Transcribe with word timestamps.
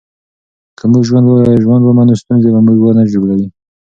که 0.77 0.83
موږ 0.91 1.03
ژوند 1.65 1.83
ومنو، 1.87 2.15
ستونزې 2.21 2.49
به 2.53 2.59
موږ 2.67 2.77
ونه 2.81 3.03
ژوبلوي. 3.11 3.47